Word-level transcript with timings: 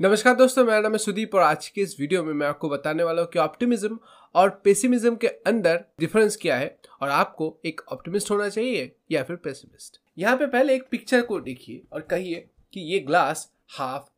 नमस्कार 0.00 0.34
दोस्तों, 0.34 0.64
मेरा 0.64 0.80
नाम 0.80 0.92
है 0.92 0.98
सुदीप 0.98 1.34
और 1.34 1.42
आज 1.42 1.66
के 1.68 1.80
इस 1.80 1.96
वीडियो 2.00 2.22
में 2.24 2.32
मैं 2.32 2.46
आपको 2.46 2.68
बताने 2.68 3.02
वाला 3.02 3.22
हूँ 3.22 3.28
कि 3.30 3.38
ऑप्टिमिज्म 3.38 3.98
और 4.34 4.50
पेसिमिज्म 4.64 5.16
के 5.16 5.26
अंदर 5.26 5.84
डिफरेंस 6.00 6.36
क्या 6.36 6.56
है 6.56 6.68
और 7.02 7.08
आपको 7.08 7.48
एक 7.66 7.80
ऑप्टिमिस्ट 7.92 8.30
होना 8.30 8.48
चाहिए 8.48 8.92
या 9.12 9.22
फिर 9.22 9.36
पेसिमिस्ट 9.36 10.00
यहाँ 10.18 10.36
पे 10.36 10.46
पहले 10.46 10.74
एक 10.74 10.86
पिक्चर 10.90 11.22
को 11.22 11.40
देखिए 11.40 11.82
और 11.92 12.00
कहिए 12.00 12.48
कि 12.72 12.80
ये 12.92 12.98
ग्लास 13.00 13.50
हाफ़ 13.78 14.08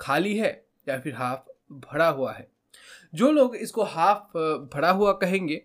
खाली 0.00 0.36
है 0.36 0.50
या 0.88 0.98
फिर 0.98 1.14
हाफ़ 1.14 1.50
भरा 1.72 2.08
हुआ 2.08 2.32
है। 2.32 2.46
जो 3.14 3.30
लोग 3.30 3.56
इसको 3.56 3.84
हाफ़ 3.84 4.38
भरा 4.74 4.90
हुआ 4.90 5.12
कहेंगे, 5.12 5.62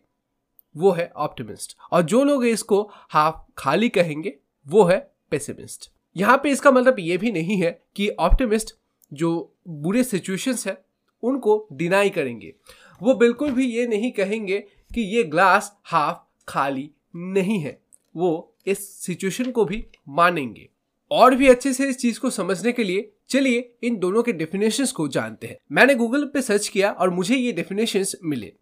वो 0.75 0.91
है 0.91 1.11
ऑप्टिमिस्ट 1.17 1.77
और 1.91 2.01
जो 2.03 2.23
लोग 2.23 2.45
इसको 2.45 2.81
हाफ़ 2.91 3.41
खाली 3.57 3.89
कहेंगे, 3.89 4.37
वो 4.67 4.83
है 4.83 4.99
पेसिमिस्ट 5.31 5.91
यहाँ 6.15 6.39
पे 6.43 6.51
इसका 6.51 6.71
मतलब 6.71 6.95
ये 6.99 7.17
भी 7.17 7.31
नहीं 7.31 7.61
है 7.61 7.79
कि 7.95 8.09
ऑप्टिमिस्ट 8.09 8.75
जो 9.13 9.55
बुरे 9.67 10.03
सिचुएशंस 10.03 10.67
है, 10.67 10.85
उनको 11.23 11.67
डिनाई 11.73 12.09
करेंगे। 12.09 12.53
वो 13.01 13.13
बिल्कुल 13.13 13.51
भी 13.51 13.65
ये 13.65 13.87
नहीं 13.87 14.11
कहेंगे 14.11 14.59
कि 14.93 15.01
ये 15.01 15.23
ग्लास 15.23 15.77
हाफ़ 15.83 16.17
खाली 16.47 16.91
नहीं 17.15 17.59
है। 17.59 17.81
वो 18.15 18.55
इस 18.67 18.93
सिचुएशन 18.93 19.51
को 19.51 19.65
भी 19.65 19.85
मानेंगे। 20.09 20.69
और 21.11 21.35
भी 21.35 21.47
अच्छे 21.47 21.73
से 21.73 21.89
इस 21.89 21.97
चीज़ 21.97 22.19
को 22.19 22.29
समझने 22.29 22.71
के 22.71 22.83
लिए 22.83 23.13
चलिए 23.29 23.75
इन 23.83 23.97
दोनों 23.97 24.23
के 24.23 24.31
डेफिनेशन 24.31 24.85
को 24.85 25.07
जानते 25.07 25.47
हैं। 25.47 25.57
मैंने 25.71 25.95
गूगल 25.95 26.25
पे 26.25 26.41
सर्च 26.41 26.67
किया 26.67 26.91
और 26.91 27.09
मुझे 27.09 27.35
ये 27.35 27.51
डेफिनेशन 27.51 28.03
मिले। 28.23 28.53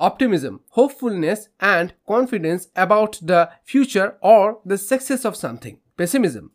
Optimism 0.00 0.60
hopefulness 0.76 1.50
and 1.62 1.90
confidence 2.06 2.70
about 2.76 3.16
the 3.24 3.48
future 3.66 4.12
और 4.22 4.62
the 4.66 4.76
success 4.76 5.26
of 5.26 5.34
something 5.34 5.76
pessimism 5.96 6.50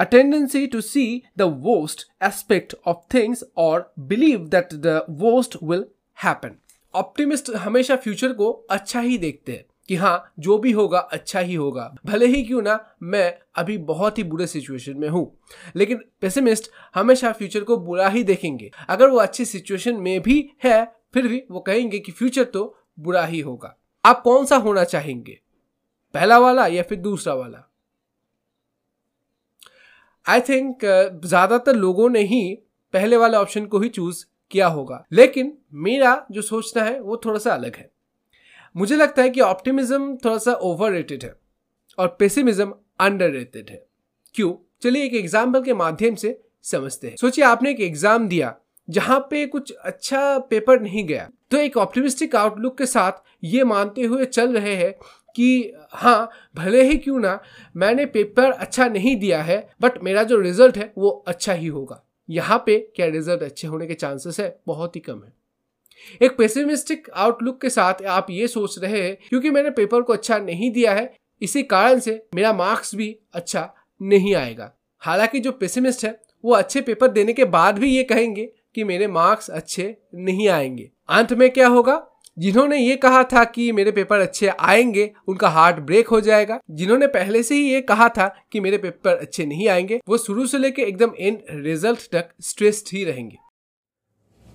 a 0.00 0.06
tendency 0.10 0.68
to 0.74 0.82
see 0.82 1.20
the 1.40 1.50
worst 1.50 2.30
aspect 2.30 2.74
of 2.88 2.94
things 3.14 3.42
or 3.58 3.80
believe 4.12 4.50
that 4.50 4.82
the 4.82 5.00
worst 5.22 5.56
will 5.62 5.84
happen. 6.24 6.50
Optimist 6.94 7.50
हमेशा 7.50 7.96
future 7.96 8.32
को 8.32 8.50
अच्छा 8.50 9.00
ही 9.00 9.18
देखते 9.18 9.52
हैं 9.52 9.64
कि 9.88 9.96
हाँ 9.96 10.32
जो 10.38 10.58
भी 10.58 10.72
होगा 10.72 10.98
अच्छा 10.98 11.40
ही 11.40 11.54
होगा। 11.54 11.94
भले 12.06 12.26
ही 12.26 12.42
क्यों 12.42 12.62
ना, 12.62 12.94
मैं 13.02 13.38
अभी 13.56 13.78
बहुत 13.78 14.18
ही 14.18 14.22
बुरे 14.22 14.46
सिचुएशन 14.46 14.96
में 14.96 15.08
हूँ। 15.08 15.38
लेकिन 15.76 16.00
पेसिमिस्ट 16.20 16.70
हमेशा 16.94 17.32
फ्यूचर 17.32 17.64
को 17.64 17.76
बुरा 17.76 18.08
ही 18.08 18.24
देखेंगे। 18.24 18.70
अगर 18.88 19.08
वो 19.08 19.16
अच्छी 19.16 19.44
सिचुएशन 19.44 19.96
में 19.96 20.22
भी 20.22 20.50
है, 20.64 20.96
फिर 21.14 21.28
भी 21.28 21.44
वो 21.50 21.60
कहेंगे 21.60 21.98
कि 21.98 22.12
फ्यूचर 22.12 22.44
तो 22.44 22.78
बुरा 23.00 23.26
ही 23.26 23.40
होगा। 23.40 23.76
आप 24.04 24.22
कौन 24.22 24.46
सा 24.46 24.56
होना 24.56 24.84
चाहेंगे? 24.84 25.40
पहला 26.14 26.38
वाला 26.38 26.66
या 26.66 26.82
फिर 26.82 26.98
दूसरा 26.98 27.34
वाला? 27.34 27.65
आई 30.26 30.40
थिंक 30.40 30.76
uh, 30.76 31.26
ज़्यादातर 31.26 31.76
लोगों 31.76 32.08
ने 32.08 32.20
ही 32.20 32.58
पहले 32.94 33.16
वाले 33.16 33.36
ऑप्शन 33.36 33.66
को 33.66 33.80
ही 33.80 33.88
चूज़ 33.88 34.24
किया 34.50 34.66
होगा। 34.66 35.04
लेकिन 35.12 35.58
मेरा 35.74 36.26
जो 36.30 36.42
सोचना 36.42 36.82
है 36.82 37.00
वो 37.00 37.20
थोड़ा 37.24 37.38
सा 37.38 37.54
अलग 37.54 37.76
है। 37.76 37.90
मुझे 38.76 38.96
लगता 38.96 39.22
है 39.22 39.30
कि 39.30 39.40
ऑप्टिमिज्म 39.40 40.16
थोड़ा 40.16 40.38
सा 40.38 40.52
ओवर 40.52 40.94
है 41.24 41.34
और 41.98 42.16
पेसिमिज्म 42.18 42.74
अंडर 43.00 43.30
रेटेड 43.30 43.70
है। 43.70 43.86
क्यों? 44.34 44.52
चलिए 44.82 45.04
एक 45.04 45.14
एग्ज़ाम्पल 45.14 45.62
के 45.62 45.74
माध्यम 45.74 46.14
से 46.14 46.38
समझते 46.64 47.08
हैं। 47.08 47.16
सोचिए 47.16 47.44
आपने 47.44 47.70
एक 47.70 47.80
एग्ज़ाम 47.80 48.28
दिया 48.28 48.54
जहाँ 48.88 49.18
पे 49.30 49.46
कुछ 49.46 49.72
अच्छा 49.72 50.38
पेपर 50.38 50.80
नहीं 50.80 51.06
गया। 51.06 51.28
तो 51.50 51.56
एक 51.56 51.76
ऑप्टिमिस्टिक 51.76 52.36
आउटलुक 52.36 52.78
के 52.78 52.86
साथ 52.86 53.12
ये 53.44 53.64
मानते 53.64 54.02
हुए 54.02 54.24
चल 54.24 54.52
रहे 54.52 54.74
हैं 54.74 54.94
कि 55.36 55.72
हाँ 55.92 56.30
भले 56.54 56.82
ही 56.82 56.96
क्यों 56.96 57.18
ना, 57.20 57.40
मैंने 57.76 58.06
पेपर 58.06 58.50
अच्छा 58.50 58.88
नहीं 58.88 59.16
दिया 59.16 59.42
है 59.42 59.68
बट 59.80 60.02
मेरा 60.02 60.22
जो 60.22 60.40
रिज़ल्ट 60.40 60.76
है, 60.76 60.92
वो 60.98 61.24
अच्छा 61.28 61.52
ही 61.52 61.66
होगा। 61.66 62.02
यहाँ 62.30 62.62
पे 62.66 62.78
क्या 62.96 63.06
रिज़ल्ट 63.06 63.42
अच्छे 63.42 63.68
होने 63.68 63.86
के 63.86 63.94
चांसेस 63.94 64.40
है? 64.40 64.60
बहुत 64.66 64.96
ही 64.96 65.00
कम 65.00 65.22
है। 65.24 65.32
एक 66.22 66.36
पेसिमिस्टिक 66.36 67.10
आउटलुक 67.10 67.60
के 67.60 67.70
साथ 67.70 68.02
आप 68.02 68.26
ये 68.30 68.48
सोच 68.48 68.78
रहे 68.78 69.02
हैं, 69.02 69.16
क्योंकि 69.28 69.50
मैंने 69.50 69.70
पेपर 69.70 70.02
को 70.02 70.12
अच्छा 70.12 70.38
नहीं 70.38 70.70
दिया 70.70 70.92
है, 70.92 71.14
इसी 71.42 71.62
कारण 71.62 71.98
से 71.98 72.26
मेरा 72.34 72.52
मार्क्स 72.52 72.94
भी 72.94 73.16
अच्छा 73.34 73.74
नहीं 74.02 74.34
आएगा। 74.34 74.72
हालाँकि 74.98 75.40
जो 75.40 75.52
पेसिमिस्ट 75.52 76.04
है, 76.04 76.20
वो 76.44 76.52
अच्छे 76.52 76.80
पेपर 76.80 77.08
देने 77.08 77.32
के 77.32 77.44
बाद 77.44 77.78
भी 77.78 77.96
ये 77.96 78.02
कहेंगे 78.02 78.52
कि 78.74 78.84
मेरे 78.84 79.06
मार्क्स 79.06 79.50
अच्छे 79.50 79.96
नहीं 80.14 80.48
आएँगे। 80.48 80.90
अंत 81.08 81.32
में 81.32 81.50
क्या 81.50 81.68
होगा? 81.68 81.94
जिन्होंने 82.38 82.78
ये 82.78 82.96
कहा 82.96 83.22
था 83.22 83.44
कि 83.44 83.72
मेरे 83.72 83.92
पेपर 83.92 84.18
अच्छे 84.18 84.48
आएँगे, 84.48 85.10
उनका 85.28 85.48
हार्ट 85.48 85.76
ब्रेक 85.76 86.08
हो 86.08 86.20
जाएगा। 86.20 86.60
जिन्होंने 86.70 87.06
पहले 87.06 87.42
से 87.42 87.54
ही 87.54 87.72
ये 87.72 87.80
कहा 87.80 88.08
था 88.08 88.26
कि 88.52 88.60
मेरे 88.60 88.78
पेपर 88.78 89.16
अच्छे 89.16 89.46
नहीं 89.46 89.68
आएँगे, 89.68 90.00
वो 90.08 90.18
शुरू 90.18 90.46
से 90.46 90.58
लेकर 90.58 90.82
एकदम 90.82 91.12
एंड 91.20 91.38
रिज़ल्ट 91.50 92.08
तक 92.12 92.28
स्ट्रेस्ड 92.40 92.86
ही 92.92 93.04
रहेंगे। 93.04 93.36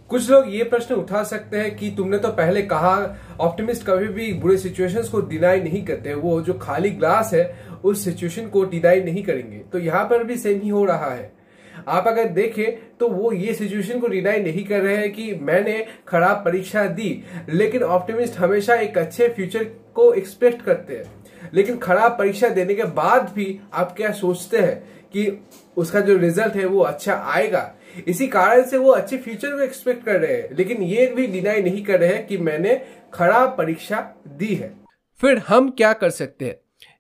कुछ 0.09 0.29
लोग 0.29 0.45
ये 0.49 0.63
प्रश्न 0.63 0.95
उठा 0.95 1.23
सकते 1.23 1.57
हैं 1.57 1.75
कि 1.75 1.91
तुमने 1.97 2.17
तो 2.17 2.29
पहले 2.29 2.61
कहा 2.61 3.17
ऑप्टिमिस्ट 3.39 3.85
कभी 3.85 4.07
भी 4.07 4.33
बुरे 4.33 4.57
सिचुएशंस 4.57 5.09
को 5.09 5.21
डिनाई 5.21 5.61
नहीं 5.61 5.85
करते। 5.85 6.13
वो 6.13 6.41
जो 6.41 6.53
खाली 6.53 6.89
ग्लास 6.89 7.33
है, 7.33 7.67
उस 7.83 8.05
सिचुएशन 8.05 8.47
को 8.47 8.63
डिनाई 8.63 9.01
नहीं 9.01 9.23
करेंगे। 9.23 9.57
तो 9.57 9.79
यहाँ 9.79 10.03
पर 10.05 10.23
भी 10.23 10.37
सेम 10.37 10.61
ही 10.61 10.69
हो 10.69 10.85
रहा 10.85 11.13
है। 11.13 11.40
आप 11.87 12.07
अगर 12.07 12.25
देखें 12.25 12.97
तो 12.97 13.07
वो 13.09 13.31
ये 13.31 13.53
सिचुएशन 13.53 13.99
को 13.99 14.07
डिनाई 14.07 14.39
नहीं 14.39 14.65
कर 14.65 14.81
रहे 14.81 14.95
हैं 14.95 15.11
कि 15.13 15.33
मैंने 15.35 15.85
खराब 16.07 16.43
परीक्षा 16.45 16.85
दी। 16.85 17.23
लेकिन 17.49 17.83
ऑप्टिमिस्ट 17.83 18.37
हमेशा 18.37 18.75
एक 18.75 18.97
अच्छे 18.97 19.27
फ्यूचर 19.27 19.63
को 19.95 20.13
एक्सपेक्ट 20.13 20.61
करते 20.61 20.97
हैं। 20.97 21.49
लेकिन 21.53 21.77
खराब 21.77 22.17
परीक्षा 22.17 22.49
देने 22.49 22.75
के 22.75 22.83
बाद 22.83 23.31
भी 23.35 23.59
आप 23.73 23.95
क्या 23.95 24.11
सोचते 24.11 24.57
हैं 24.57 24.79
कि 25.13 25.45
उसका 25.77 25.99
जो 25.99 26.17
रिज़ल्ट 26.17 26.55
है 26.55 26.65
वो 26.65 26.79
अच्छा 26.79 27.13
आएगा? 27.13 27.75
इसी 28.07 28.27
कारण 28.27 28.63
से 28.63 28.77
वो 28.77 28.91
अच्छे 28.91 29.17
फ्यूचर 29.17 29.47
को 29.47 29.59
एक्सपेक्ट 29.59 30.05
कर 30.05 30.19
रहे 30.19 30.33
हैं। 30.33 30.49
लेकिन 30.57 30.83
ये 30.83 31.05
भी 31.07 31.27
डिनाई 31.27 31.61
नहीं 31.61 31.83
कर 31.85 31.99
रहे 31.99 32.09
हैं 32.09 32.27
कि 32.27 32.37
मैंने 32.37 32.81
खराब 33.13 33.55
परीक्षा 33.57 34.15
दी 34.27 34.55
है। 34.55 34.73
फिर 35.21 35.37
हम 35.37 35.69
क्या 35.69 35.93
कर 35.93 36.09
सकते 36.09 36.45
हैं? 36.45 36.55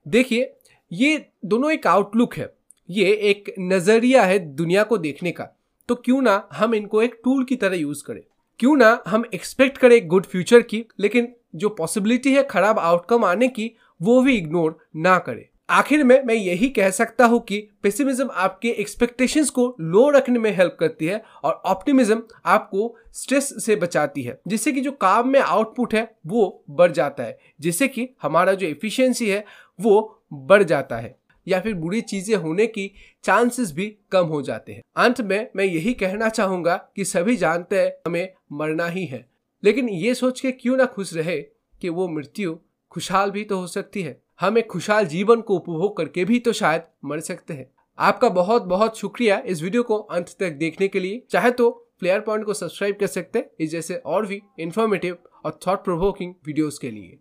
देखिए, 0.07 0.53
ये 0.91 1.25
दोनों 1.45 1.71
एक 1.71 1.87
आउटलुक 1.87 2.35
है। 2.35 2.49
ये 2.91 3.05
एक 3.05 3.53
नज़रिया 3.59 4.23
है 4.23 4.39
दुनिया 4.39 4.83
को 4.83 4.97
देखने 4.97 5.31
का। 5.31 5.47
तो 5.87 5.95
क्यों 5.95 6.21
ना 6.21 6.47
हम 6.53 6.75
इनको 6.75 7.01
एक 7.01 7.21
टूल 7.23 7.43
की 7.43 7.55
तरह 7.55 7.75
यूज़ 7.75 8.03
करें। 8.03 8.21
क्यों 8.59 8.75
ना 8.75 9.03
हम 9.07 9.25
एक्सपेक्ट 9.33 9.77
करें 9.77 9.95
एक 9.95 10.07
गुड 10.07 10.25
फ्यूचर 10.25 10.61
की, 10.61 10.85
लेकिन 10.99 11.33
जो 11.55 11.69
पॉसिबिलिटी 11.69 12.33
है 12.33 12.43
खराब 12.43 12.79
आउटकम 12.79 13.25
आने 13.25 13.47
की, 13.47 13.71
वो 14.01 14.21
भी 14.21 14.37
इग्नोर 14.37 14.77
ना 14.95 15.19
करें। 15.19 15.45
आखिर 15.69 16.03
में 16.03 16.23
मैं 16.23 16.35
यही 16.35 16.69
कह 16.69 16.89
सकता 16.89 17.25
हूँ 17.25 17.39
कि 17.39 17.67
पेसिमिज्म 17.83 18.29
आपके 18.33 18.69
एक्सपेक्टेशंस 18.69 19.49
को 19.49 19.75
लो 19.79 20.09
रखने 20.09 20.39
में 20.39 20.51
हेल्प 20.51 20.77
करती 20.79 21.05
है 21.05 21.23
और 21.43 21.53
ऑप्टिमिज्म 21.65 22.23
आपको 22.45 22.97
स्ट्रेस 23.13 23.65
से 23.65 23.75
बचाती 23.75 24.21
है। 24.21 24.41
जिससे 24.47 24.71
कि 24.71 24.81
जो 24.81 24.91
काम 24.91 25.29
में 25.29 25.39
आउटपुट 25.39 25.93
है, 25.93 26.15
वो 26.27 26.63
बढ़ 26.69 26.91
जाता 26.91 27.23
है। 27.23 27.39
जिससे 27.61 27.87
कि 27.87 28.09
हमारा 28.21 28.53
जो 28.53 28.67
एफिशिएंसी 28.67 29.29
है, 29.29 29.45
वो 29.81 30.23
बढ़ 30.33 30.63
जाता 30.63 30.97
है। 30.97 31.20
या 31.47 31.59
फिर 31.59 31.73
बुरी 31.73 32.01
चीज़ें 32.01 32.35
होने 32.35 32.67
की 32.67 32.91
चांसेस 33.23 33.71
भी 33.71 33.87
कम 34.11 34.25
हो 34.25 34.41
जाते 34.41 34.73
हैं। 34.73 34.81
अंत 34.95 35.21
में 35.21 35.49
मैं 35.55 35.65
यही 35.65 35.93
कहना 35.93 36.29
चाहूँगा 36.29 36.75
कि 36.95 37.05
सभी 37.05 37.35
जानते 37.37 37.79
हैं 37.81 37.91
हमें 38.07 38.33
मरना 38.51 38.87
ही 38.87 39.05
है। 39.05 39.25
लेकिन 39.63 39.89
ये 39.89 40.13
सोच 40.15 40.41
के 40.41 40.51
क्यों 40.51 40.77
ना 40.77 40.85
खुश 40.85 41.13
रहे 41.13 41.41
कि 41.81 41.89
वो 41.89 42.07
मृत्यु 42.07 42.57
खुशहाल 42.91 43.31
भी 43.31 43.43
तो 43.43 43.59
हो 43.59 43.67
सकती 43.67 44.01
है? 44.01 44.21
हम 44.41 44.57
एक 44.57 44.67
खुशहाल 44.67 45.05
जीवन 45.05 45.41
को 45.41 45.55
उपभोग 45.55 45.95
करके 45.97 46.25
भी 46.25 46.39
तो 46.39 46.53
शायद 46.53 46.81
मर 47.05 47.19
सकते 47.19 47.53
हैं। 47.53 47.69
आपका 47.97 48.29
बहुत 48.29 48.63
बहुत 48.63 48.97
शुक्रिया 48.97 49.41
इस 49.45 49.61
वीडियो 49.61 49.83
को 49.83 49.97
अंत 49.97 50.35
तक 50.39 50.51
देखने 50.51 50.87
के 50.87 50.99
लिए। 50.99 51.21
चाहे 51.29 51.51
तो 51.51 51.69
प्लेयर 51.99 52.19
पॉइंट 52.19 52.45
को 52.45 52.53
सब्सक्राइब 52.53 52.97
कर 52.99 53.07
सकते 53.07 53.39
हैं, 53.39 53.49
इस 53.59 53.69
जैसे 53.71 53.95
और 53.95 54.25
भी 54.25 54.41
इंफॉर्मेटिव 54.59 55.17
और 55.45 55.59
थॉट 55.67 55.83
प्रोवोकिंग 55.83 56.33
वीडियोस 56.45 56.77
के 56.77 56.91
लिए। 56.91 57.17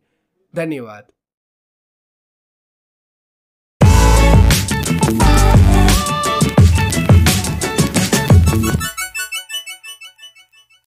धन्यवाद। 0.55 1.13